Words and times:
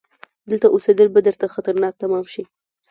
دلته 0.49 0.67
اوسيدل 0.69 1.07
به 1.13 1.19
درته 1.27 1.45
خطرناک 1.55 1.93
تمام 2.03 2.25
شي! 2.33 2.43